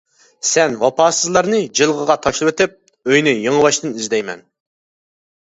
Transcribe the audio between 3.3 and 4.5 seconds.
يېڭىباشتىن ئىزدەيمەن.